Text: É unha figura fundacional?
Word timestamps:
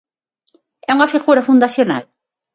É 0.89 0.91
unha 0.97 1.11
figura 1.13 1.45
fundacional? 1.49 2.03